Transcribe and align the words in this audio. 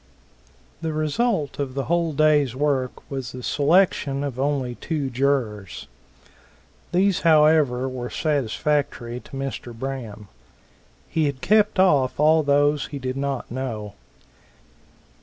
The 0.81 0.93
result 0.93 1.59
of 1.59 1.75
the 1.75 1.83
whole 1.83 2.11
day's 2.11 2.55
work 2.55 3.07
was 3.11 3.33
the 3.33 3.43
selection 3.43 4.23
of 4.23 4.39
only 4.39 4.73
two 4.73 5.11
jurors. 5.11 5.85
These 6.91 7.19
however 7.19 7.87
were 7.87 8.09
satisfactory 8.09 9.19
to 9.19 9.31
Mr. 9.37 9.77
Braham. 9.77 10.27
He 11.07 11.25
had 11.25 11.41
kept 11.41 11.77
off 11.77 12.19
all 12.19 12.41
those 12.41 12.87
he 12.87 12.97
did 12.97 13.15
not 13.15 13.51
know. 13.51 13.93